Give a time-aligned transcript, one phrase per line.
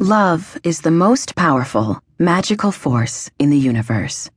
[0.00, 4.30] Love is the most powerful, magical force in the universe.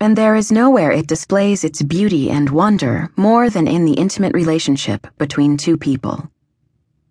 [0.00, 4.32] And there is nowhere it displays its beauty and wonder more than in the intimate
[4.32, 6.30] relationship between two people.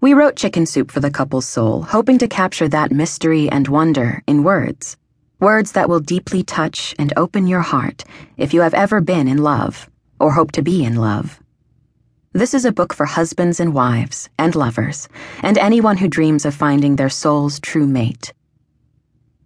[0.01, 4.23] We wrote Chicken Soup for the Couple's Soul, hoping to capture that mystery and wonder
[4.25, 4.97] in words.
[5.39, 8.03] Words that will deeply touch and open your heart
[8.35, 9.87] if you have ever been in love
[10.19, 11.39] or hope to be in love.
[12.35, 15.07] This is a book for husbands and wives, and lovers,
[15.41, 18.33] and anyone who dreams of finding their soul's true mate.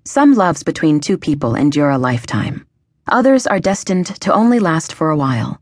[0.05, 2.65] Some loves between two people endure a lifetime.
[3.07, 5.61] Others are destined to only last for a while.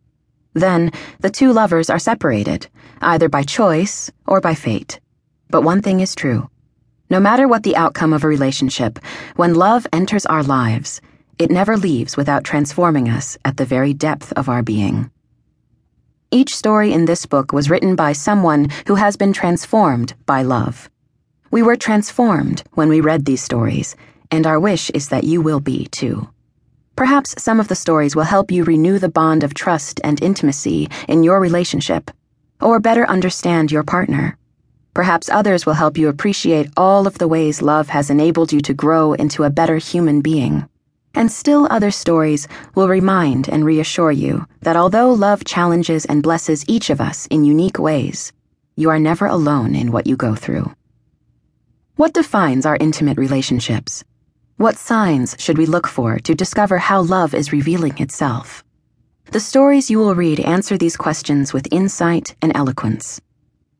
[0.53, 2.69] Then, the two lovers are separated,
[3.01, 5.01] either by choice or by fate.
[5.49, 6.49] But one thing is true.
[7.09, 8.99] No matter what the outcome of a relationship,
[9.35, 11.01] when love enters our lives,
[11.37, 15.11] it never leaves without transforming us at the very depth of our being.
[16.29, 20.89] Each story in this book was written by someone who has been transformed by love.
[21.51, 23.95] We were transformed when we read these stories,
[24.29, 26.27] and our wish is that you will be too.
[26.97, 30.89] Perhaps some of the stories will help you renew the bond of trust and intimacy
[31.07, 32.11] in your relationship,
[32.59, 34.37] or better understand your partner.
[34.93, 38.73] Perhaps others will help you appreciate all of the ways love has enabled you to
[38.73, 40.67] grow into a better human being.
[41.15, 46.63] And still other stories will remind and reassure you that although love challenges and blesses
[46.67, 48.31] each of us in unique ways,
[48.75, 50.71] you are never alone in what you go through.
[51.95, 54.03] What defines our intimate relationships?
[54.57, 58.63] What signs should we look for to discover how love is revealing itself?
[59.31, 63.19] The stories you will read answer these questions with insight and eloquence.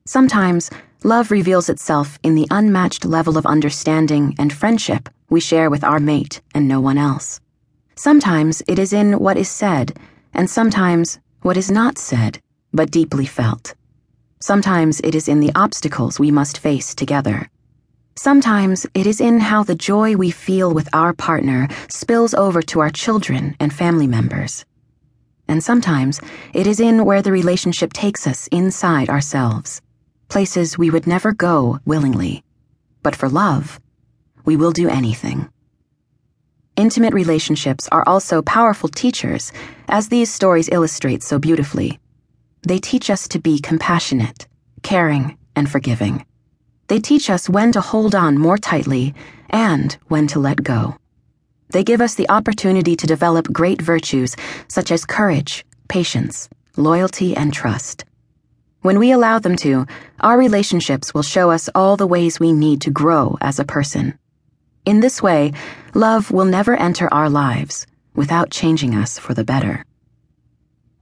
[0.06, 0.70] Sometimes,
[1.04, 6.00] love reveals itself in the unmatched level of understanding and friendship we share with our
[6.00, 7.40] mate and no one else.
[7.96, 9.98] Sometimes it is in what is said,
[10.34, 12.40] and sometimes what is not said,
[12.72, 13.74] but deeply felt.
[14.40, 17.50] Sometimes it is in the obstacles we must face together.
[18.16, 22.80] Sometimes it is in how the joy we feel with our partner spills over to
[22.80, 24.66] our children and family members.
[25.48, 26.20] And sometimes
[26.54, 29.82] it is in where the relationship takes us inside ourselves,
[30.30, 32.44] places we would never go willingly.
[33.04, 33.80] But for love,
[34.48, 35.50] we will do anything.
[36.78, 39.52] Intimate relationships are also powerful teachers,
[39.90, 42.00] as these stories illustrate so beautifully.
[42.66, 44.48] They teach us to be compassionate,
[44.84, 46.26] caring, and forgiving.
[46.88, 49.14] They teach us when to hold on more tightly
[49.50, 50.96] and when to let go.
[51.72, 54.38] They give us the opportunity to develop great virtues
[54.70, 56.48] such as courage, patience,
[56.78, 58.06] loyalty, and trust.
[58.82, 59.88] When we allow them to,
[60.22, 64.18] our relationships will show us all the ways we need to grow as a person.
[64.88, 65.52] In this way,
[65.94, 69.84] love will never enter our lives without changing us for the better.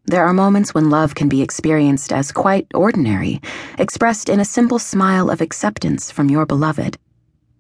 [0.06, 3.44] There are moments when love can be experienced as quite ordinary,
[3.78, 6.98] expressed in a simple smile of acceptance from your beloved.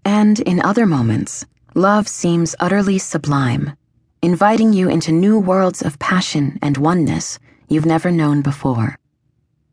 [0.03, 3.77] And in other moments, love seems utterly sublime,
[4.23, 7.37] inviting you into new worlds of passion and oneness
[7.69, 8.97] you've never known before.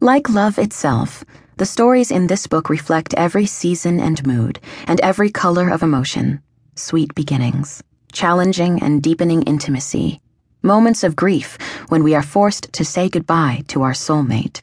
[0.00, 1.24] Like love itself,
[1.62, 4.58] the stories in this book reflect every season and mood,
[4.88, 6.42] and every color of emotion
[6.74, 7.80] sweet beginnings,
[8.10, 10.20] challenging and deepening intimacy,
[10.60, 11.56] moments of grief
[11.88, 14.60] when we are forced to say goodbye to our soulmate,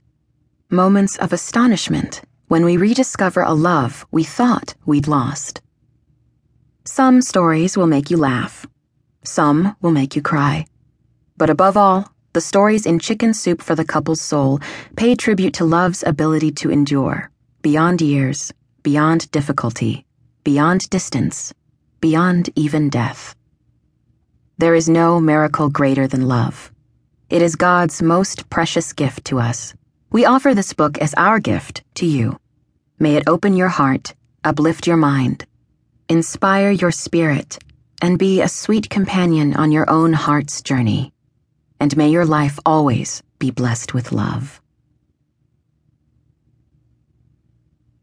[0.70, 5.62] moments of astonishment when we rediscover a love we thought we'd lost.
[6.84, 8.66] Some stories will make you laugh,
[9.24, 10.66] some will make you cry,
[11.38, 14.60] but above all, the stories in Chicken Soup for the Couple's Soul
[14.96, 17.32] pay tribute to love's ability to endure,
[17.64, 18.54] beyond years,
[18.84, 20.06] beyond difficulty,
[20.44, 21.54] beyond distance,
[22.02, 23.36] beyond even death.
[24.60, 26.72] There is no miracle greater than love.
[27.32, 29.74] It is God's most precious gift to us.
[30.12, 32.40] We offer this book as our gift to you.
[33.00, 34.14] May it open your heart,
[34.44, 35.48] uplift your mind,
[36.10, 37.58] inspire your spirit,
[38.04, 41.12] and be a sweet companion on your own heart's journey
[41.80, 44.59] and may your life always be blessed with love.